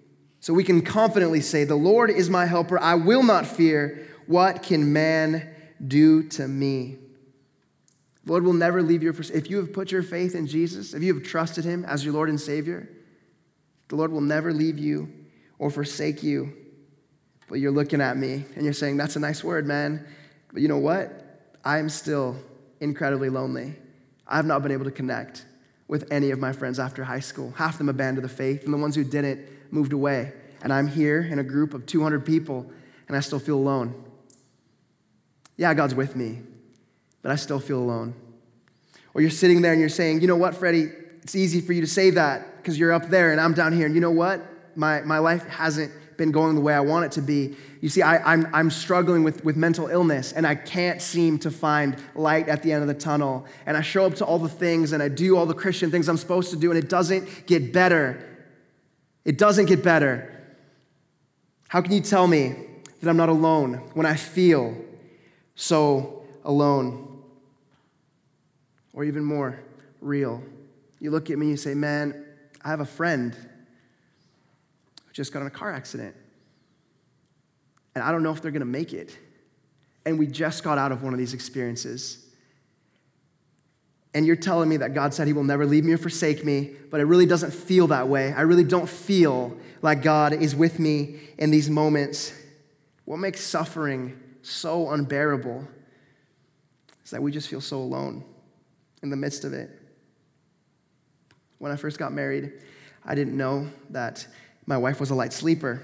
[0.41, 2.79] So we can confidently say, The Lord is my helper.
[2.79, 4.07] I will not fear.
[4.25, 5.49] What can man
[5.85, 6.97] do to me?
[8.25, 9.09] The Lord will never leave you.
[9.09, 12.13] If you have put your faith in Jesus, if you have trusted him as your
[12.13, 12.89] Lord and Savior,
[13.87, 15.11] the Lord will never leave you
[15.57, 16.53] or forsake you.
[17.47, 20.05] But you're looking at me and you're saying, That's a nice word, man.
[20.53, 21.25] But you know what?
[21.65, 22.37] I'm still
[22.79, 23.75] incredibly lonely.
[24.27, 25.45] I've not been able to connect
[25.87, 27.51] with any of my friends after high school.
[27.57, 30.33] Half of them abandoned the faith, and the ones who didn't moved away.
[30.61, 32.71] And I'm here in a group of 200 people,
[33.07, 34.03] and I still feel alone.
[35.57, 36.43] Yeah, God's with me,
[37.21, 38.13] but I still feel alone.
[39.13, 41.81] Or you're sitting there and you're saying, you know what, Freddie, it's easy for you
[41.81, 43.85] to say that because you're up there and I'm down here.
[43.85, 44.41] And you know what?
[44.75, 47.55] My, my life hasn't been going the way I want it to be.
[47.81, 51.39] You see, I, am I'm, I'm struggling with, with mental illness and I can't seem
[51.39, 53.45] to find light at the end of the tunnel.
[53.65, 56.07] And I show up to all the things and I do all the Christian things
[56.07, 58.23] I'm supposed to do and it doesn't get better.
[59.25, 60.35] It doesn't get better.
[61.69, 62.55] How can you tell me
[63.01, 64.75] that I'm not alone when I feel
[65.55, 67.08] so alone?
[68.93, 69.59] Or even more
[70.01, 70.43] real.
[70.99, 72.25] You look at me and you say, Man,
[72.63, 76.15] I have a friend who just got in a car accident.
[77.95, 79.17] And I don't know if they're going to make it.
[80.05, 82.29] And we just got out of one of these experiences
[84.13, 86.71] and you're telling me that God said He will never leave me or forsake me,
[86.89, 88.33] but it really doesn't feel that way.
[88.33, 92.33] I really don't feel like God is with me in these moments.
[93.05, 95.67] What makes suffering so unbearable
[97.03, 98.23] is that we just feel so alone
[99.01, 99.69] in the midst of it.
[101.57, 102.53] When I first got married,
[103.05, 104.27] I didn't know that
[104.65, 105.81] my wife was a light sleeper.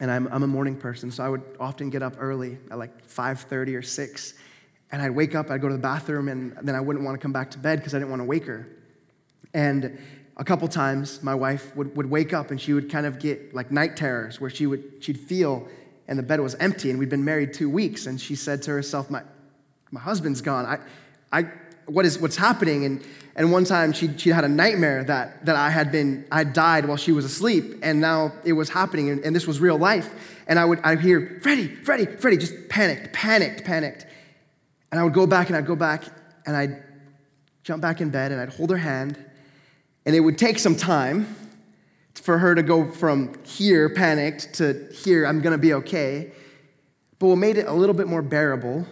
[0.00, 3.06] And I'm, I'm a morning person, so I would often get up early at like
[3.06, 4.34] 5.30 or 6.
[4.90, 7.22] And I'd wake up, I'd go to the bathroom, and then I wouldn't want to
[7.22, 8.68] come back to bed because I didn't want to wake her.
[9.54, 9.98] And
[10.36, 13.54] a couple times, my wife would, would wake up and she would kind of get
[13.54, 15.68] like night terrors where she would, she'd feel
[16.08, 18.06] and the bed was empty and we'd been married two weeks.
[18.06, 19.22] And she said to herself, my,
[19.90, 20.66] my husband's gone.
[20.66, 20.78] I,
[21.32, 21.50] I,
[21.86, 22.84] what is, what's happening?
[22.84, 23.04] And,
[23.36, 26.86] and one time she, she had a nightmare that, that I had been, I died
[26.86, 30.10] while she was asleep and now it was happening and, and this was real life.
[30.46, 34.06] And I would, I'd hear, Freddie, Freddie, Freddie, just panicked, panicked, panicked.
[34.92, 36.04] And I would go back and I'd go back
[36.46, 36.82] and I'd
[37.62, 39.18] jump back in bed and I'd hold her hand
[40.06, 41.34] and it would take some time
[42.14, 46.32] for her to go from here, panicked, to here, I'm gonna be okay.
[47.18, 48.86] But what made it a little bit more bearable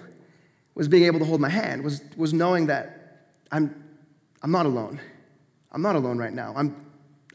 [0.74, 3.84] was being able to hold my hand, was, was knowing that I'm,
[4.42, 5.00] I'm not alone.
[5.70, 6.52] I'm not alone right now.
[6.56, 6.86] I'm,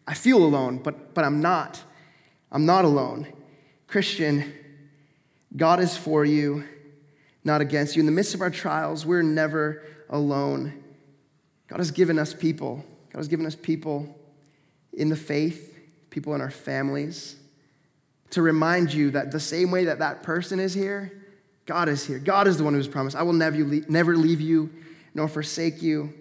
[0.08, 1.82] I feel alone, but, but I'm not.
[2.52, 3.28] I'm not alone.
[3.88, 4.54] Christian,
[5.56, 6.64] God is for you,
[7.44, 8.02] not against you.
[8.02, 10.84] In the midst of our trials, we're never alone.
[11.68, 12.86] God has given us people.
[13.12, 14.16] God has given us people
[14.94, 15.78] in the faith
[16.10, 17.36] people in our families,
[18.32, 21.17] to remind you that the same way that that person is here,
[21.68, 22.18] God is here.
[22.18, 24.72] God is the one who's promised, I will never, never leave you
[25.14, 26.14] nor forsake you.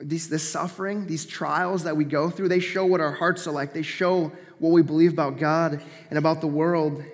[0.00, 3.50] These, this suffering, these trials that we go through, they show what our hearts are
[3.50, 3.74] like.
[3.74, 7.04] They show what we believe about God and about the world.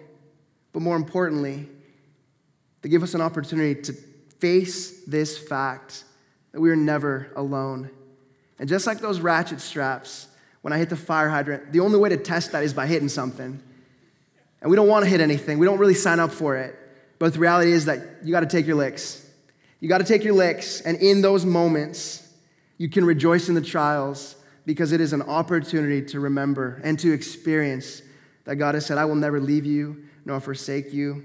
[0.73, 1.69] But more importantly,
[2.83, 3.93] they give us an opportunity to
[4.39, 6.05] face this fact
[6.53, 7.91] that we are never alone.
[8.61, 10.29] And just like those ratchet straps,
[10.63, 13.09] when I hit the fire hydrant, the only way to test that is by hitting
[13.09, 13.61] something.
[14.61, 16.79] And we don't want to hit anything, we don't really sign up for it.
[17.19, 19.27] But the reality is that you got to take your licks.
[19.81, 22.27] You got to take your licks, and in those moments,
[22.79, 27.13] you can rejoice in the trials because it is an opportunity to remember and to
[27.13, 28.03] experience
[28.45, 31.25] that God has said, I will never leave you nor forsake you.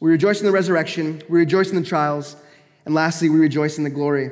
[0.00, 2.36] We rejoice in the resurrection, we rejoice in the trials,
[2.84, 4.30] and lastly, we rejoice in the glory.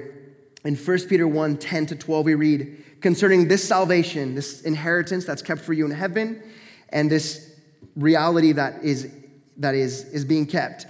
[0.65, 5.43] In 1 Peter 1 10 to 12, we read concerning this salvation, this inheritance that's
[5.43, 6.43] kept for you in heaven,
[6.89, 7.48] and this
[7.99, 9.11] reality that is,
[9.59, 10.87] that is, is being kept.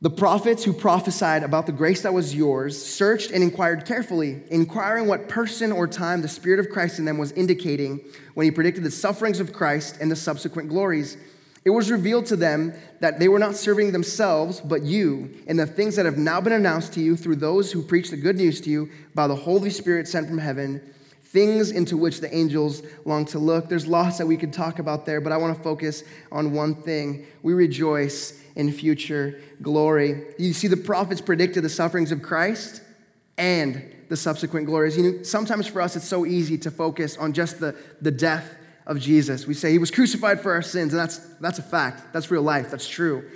[0.00, 5.08] The prophets who prophesied about the grace that was yours searched and inquired carefully, inquiring
[5.08, 8.00] what person or time the Spirit of Christ in them was indicating
[8.34, 11.16] when he predicted the sufferings of Christ and the subsequent glories
[11.68, 15.66] it was revealed to them that they were not serving themselves, but you, and the
[15.66, 18.60] things that have now been announced to you through those who preach the good news
[18.62, 20.80] to you by the Holy Spirit sent from heaven,
[21.28, 23.68] things into which the angels long to look.
[23.68, 26.74] There's lots that we could talk about there, but I want to focus on one
[26.74, 27.26] thing.
[27.42, 30.24] We rejoice in future glory.
[30.38, 32.82] You see, the prophets predicted the sufferings of Christ
[33.36, 34.96] and the subsequent glories.
[34.96, 38.56] You know, sometimes for us, it's so easy to focus on just the, the death
[38.86, 39.46] of Jesus.
[39.46, 42.12] We say he was crucified for our sins, and that's, that's a fact.
[42.12, 42.70] That's real life.
[42.70, 43.30] That's true.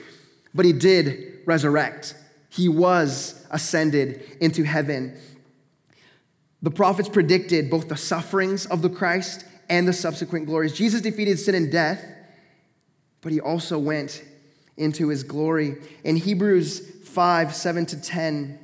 [0.55, 2.15] But he did resurrect,
[2.49, 5.17] he was ascended into heaven.
[6.63, 10.73] The prophets predicted both the sufferings of the Christ and the subsequent glories.
[10.73, 12.05] Jesus defeated sin and death,
[13.21, 14.23] but he also went
[14.77, 15.77] into his glory.
[16.05, 18.59] In Hebrews 5 7 to 10,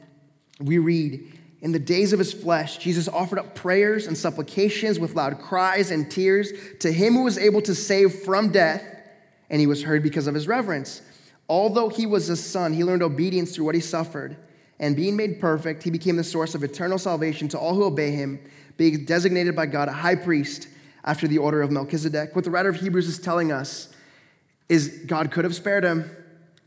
[0.61, 5.17] we read, in the days of his flesh, Jesus offered up prayers and supplications with
[5.17, 8.85] loud cries and tears to him who was able to save from death,
[9.51, 11.03] and he was heard because of his reverence.
[11.49, 14.37] Although he was a son, he learned obedience through what he suffered.
[14.81, 18.13] And being made perfect, he became the source of eternal salvation to all who obey
[18.13, 18.39] him,
[18.77, 20.69] being designated by God a high priest
[21.05, 22.35] after the order of Melchizedek.
[22.35, 23.89] What the writer of Hebrews is telling us
[24.69, 26.11] is God could have spared him,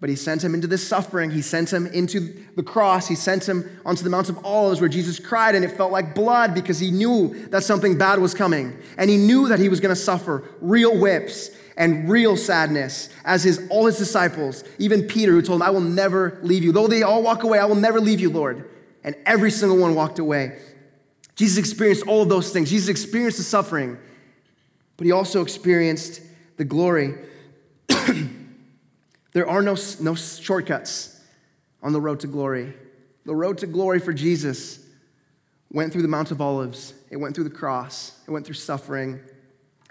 [0.01, 1.29] but he sent him into this suffering.
[1.29, 3.07] He sent him into the cross.
[3.07, 6.15] He sent him onto the Mount of Olives where Jesus cried, and it felt like
[6.15, 8.75] blood because he knew that something bad was coming.
[8.97, 13.43] And he knew that he was going to suffer real whips and real sadness as
[13.43, 16.71] his, all his disciples, even Peter, who told him, I will never leave you.
[16.71, 18.67] Though they all walk away, I will never leave you, Lord.
[19.03, 20.57] And every single one walked away.
[21.35, 22.71] Jesus experienced all of those things.
[22.71, 23.99] Jesus experienced the suffering,
[24.97, 26.21] but he also experienced
[26.57, 27.13] the glory.
[29.33, 31.19] There are no, no shortcuts
[31.81, 32.73] on the road to glory.
[33.25, 34.79] The road to glory for Jesus
[35.71, 39.19] went through the Mount of Olives, it went through the cross, it went through suffering.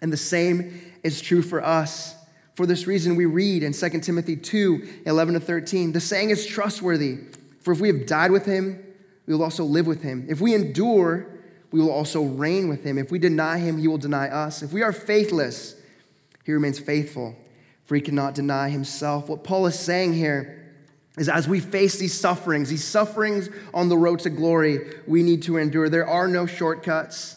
[0.03, 2.17] And the same is true for us.
[2.55, 6.47] For this reason, we read in 2 Timothy 2 11 to 13, the saying is
[6.47, 7.19] trustworthy.
[7.61, 8.85] For if we have died with him,
[9.27, 10.27] we will also live with him.
[10.29, 11.27] If we endure,
[11.71, 12.99] we will also reign with him.
[12.99, 14.63] If we deny him, he will deny us.
[14.63, 15.77] If we are faithless,
[16.45, 17.37] he remains faithful
[17.91, 19.29] for he cannot deny himself.
[19.29, 20.65] What Paul is saying here
[21.19, 24.79] is as we face these sufferings, these sufferings on the road to glory,
[25.09, 25.89] we need to endure.
[25.89, 27.35] There are no shortcuts.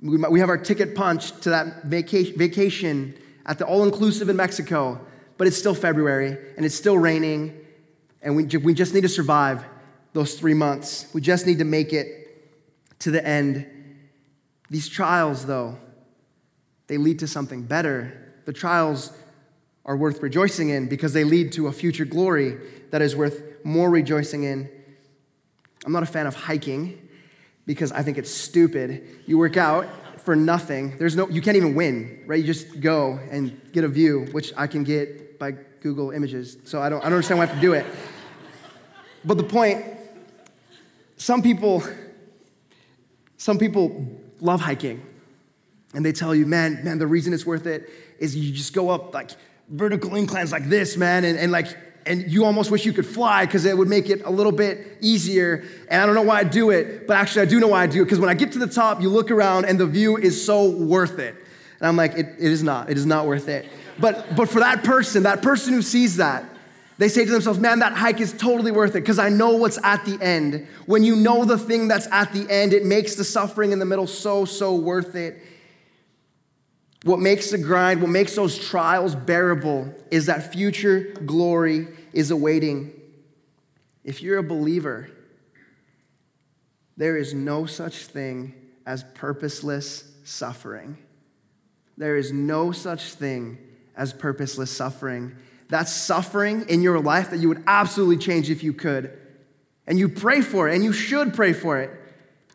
[0.00, 4.98] We, have our ticket punch to that vacation, vacation at the all inclusive in Mexico,
[5.36, 7.54] but it's still February and it's still raining,
[8.22, 9.62] and we, we just need to survive
[10.14, 11.12] those three months.
[11.12, 13.66] We just need to make it to the end.
[14.70, 15.76] These trials, though,
[16.86, 18.22] they lead to something better.
[18.46, 19.12] The trials
[19.84, 22.56] are worth rejoicing in because they lead to a future glory
[22.90, 24.68] that is worth more rejoicing in.
[25.84, 27.08] I'm not a fan of hiking
[27.66, 29.06] because I think it's stupid.
[29.26, 29.86] You work out
[30.20, 30.96] for nothing.
[30.98, 32.40] There's no you can't even win, right?
[32.40, 36.56] You just go and get a view, which I can get by Google Images.
[36.64, 37.84] So I don't I don't understand why I have to do it.
[39.24, 39.84] But the point
[41.16, 41.82] some people
[43.36, 44.06] some people
[44.40, 45.04] love hiking.
[45.92, 48.90] And they tell you, man, man, the reason it's worth it is you just go
[48.90, 49.30] up like
[49.68, 53.46] vertical inclines like this, man, and, and like, and you almost wish you could fly
[53.46, 55.64] because it would make it a little bit easier.
[55.88, 57.86] And I don't know why I do it, but actually I do know why I
[57.86, 60.16] do it because when I get to the top, you look around and the view
[60.16, 61.34] is so worth it.
[61.80, 62.90] And I'm like, it, it is not.
[62.90, 63.66] It is not worth it.
[63.98, 66.44] But, but for that person, that person who sees that,
[66.98, 69.78] they say to themselves, man, that hike is totally worth it because I know what's
[69.82, 70.66] at the end.
[70.86, 73.84] When you know the thing that's at the end, it makes the suffering in the
[73.84, 75.42] middle so, so worth it.
[77.04, 82.92] What makes the grind, what makes those trials bearable is that future glory is awaiting.
[84.04, 85.10] If you're a believer,
[86.96, 88.54] there is no such thing
[88.86, 90.96] as purposeless suffering.
[91.98, 93.58] There is no such thing
[93.94, 95.36] as purposeless suffering.
[95.68, 99.12] That's suffering in your life that you would absolutely change if you could.
[99.86, 101.90] And you pray for it, and you should pray for it.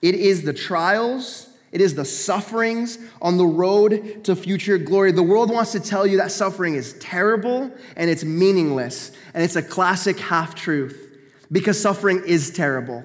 [0.01, 5.11] It is the trials it is the sufferings on the road to future glory.
[5.11, 9.11] The world wants to tell you that suffering is terrible and it's meaningless.
[9.33, 11.17] And it's a classic half truth
[11.51, 13.03] because suffering is terrible.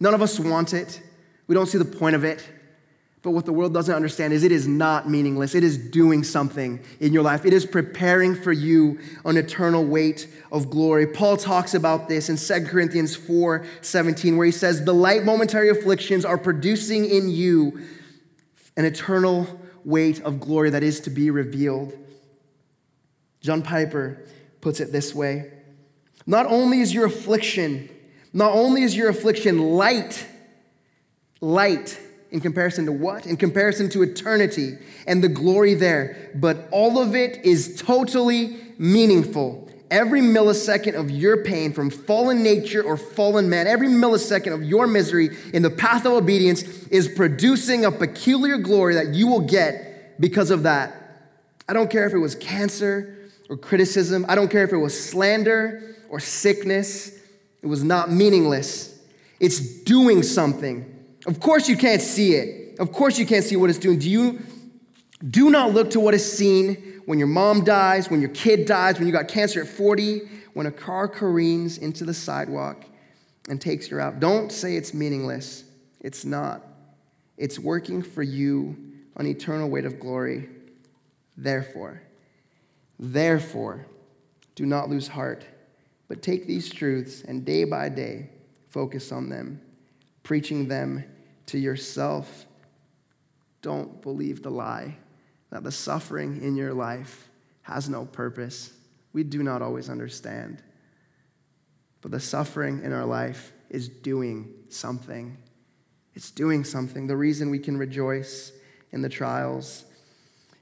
[0.00, 1.00] None of us want it,
[1.46, 2.46] we don't see the point of it.
[3.24, 5.54] But what the world doesn't understand is it is not meaningless.
[5.54, 7.46] It is doing something in your life.
[7.46, 11.06] It is preparing for you an eternal weight of glory.
[11.06, 15.70] Paul talks about this in 2 Corinthians 4 17, where he says, The light momentary
[15.70, 17.80] afflictions are producing in you
[18.76, 19.46] an eternal
[19.84, 21.92] weight of glory that is to be revealed.
[23.40, 24.24] John Piper
[24.60, 25.52] puts it this way
[26.26, 27.88] Not only is your affliction,
[28.32, 30.26] not only is your affliction light,
[31.40, 32.00] light,
[32.34, 33.26] in comparison to what?
[33.26, 36.32] In comparison to eternity and the glory there.
[36.34, 39.63] But all of it is totally meaningful.
[39.94, 44.88] Every millisecond of your pain from fallen nature or fallen man, every millisecond of your
[44.88, 50.20] misery in the path of obedience is producing a peculiar glory that you will get
[50.20, 51.30] because of that.
[51.68, 53.16] I don't care if it was cancer
[53.48, 57.16] or criticism, I don't care if it was slander or sickness,
[57.62, 58.98] it was not meaningless.
[59.38, 60.92] It's doing something.
[61.24, 62.80] Of course, you can't see it.
[62.80, 64.00] Of course, you can't see what it's doing.
[64.00, 64.40] Do you
[65.24, 68.98] do not look to what is seen when your mom dies, when your kid dies,
[68.98, 70.22] when you got cancer at 40,
[70.54, 72.84] when a car careens into the sidewalk
[73.48, 74.20] and takes you out.
[74.20, 75.64] Don't say it's meaningless.
[76.00, 76.62] It's not.
[77.36, 78.76] It's working for you
[79.16, 80.48] on eternal weight of glory.
[81.36, 82.02] Therefore,
[82.98, 83.86] therefore,
[84.54, 85.44] do not lose heart,
[86.08, 88.30] but take these truths and day by day
[88.70, 89.60] focus on them,
[90.22, 91.04] preaching them
[91.46, 92.46] to yourself.
[93.62, 94.96] Don't believe the lie
[95.50, 97.28] that the suffering in your life
[97.62, 98.72] has no purpose.
[99.12, 100.62] We do not always understand.
[102.00, 105.38] But the suffering in our life is doing something.
[106.14, 107.06] It's doing something.
[107.06, 108.52] The reason we can rejoice
[108.92, 109.84] in the trials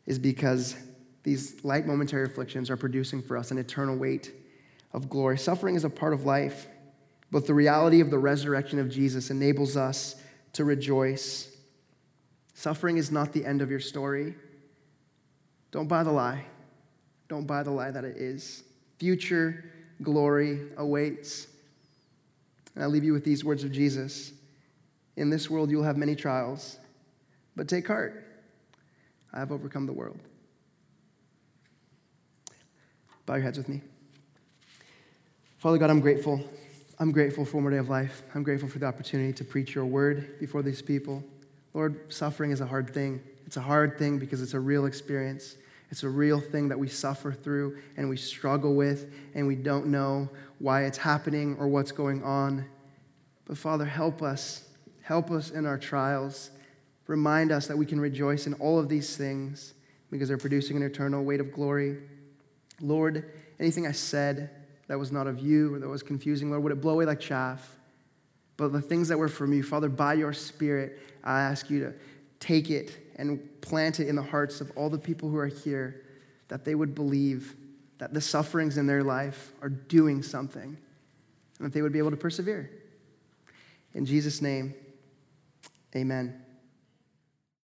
[0.07, 0.77] is because
[1.23, 4.33] these light momentary afflictions are producing for us an eternal weight
[4.93, 5.39] of glory.
[5.39, 6.67] Suffering is a part of life,
[7.31, 10.17] but the reality of the resurrection of Jesus enables us
[10.55, 11.55] to rejoice.
[12.55, 14.35] Suffering is not the end of your story.
[15.73, 16.45] Don't buy the lie.
[17.29, 18.63] Don't buy the lie that it is.
[18.99, 19.65] Future
[20.03, 21.49] glory awaits.
[22.75, 24.33] And I leave you with these words of Jesus
[25.17, 26.79] In this world, you'll have many trials,
[27.55, 28.25] but take heart.
[29.31, 30.19] I have overcome the world.
[33.27, 33.83] Bow your heads with me.
[35.59, 36.43] Father God, I'm grateful
[37.03, 38.23] I'm grateful for more day of life.
[38.33, 41.25] I'm grateful for the opportunity to preach your word before these people.
[41.75, 43.21] Lord, suffering is a hard thing.
[43.47, 45.57] It's a hard thing because it's a real experience.
[45.91, 49.87] It's a real thing that we suffer through and we struggle with, and we don't
[49.89, 50.29] know
[50.59, 52.65] why it's happening or what's going on.
[53.45, 54.69] But Father, help us.
[55.03, 56.51] Help us in our trials.
[57.07, 59.75] Remind us that we can rejoice in all of these things
[60.11, 61.99] because they're producing an eternal weight of glory.
[62.81, 64.51] Lord, anything I said,
[64.89, 67.21] that was not of you or that was confusing, Lord, would it blow away like
[67.21, 67.77] chaff?
[68.57, 71.95] But the things that were from you, Father, by your Spirit, I ask you to,
[72.41, 76.03] take it and plant it in the hearts of all the people who are here
[76.49, 77.55] that they would believe
[77.99, 80.77] that the sufferings in their life are doing something
[81.59, 82.71] and that they would be able to persevere.
[83.95, 84.75] In Jesus' name,
[85.95, 86.42] amen.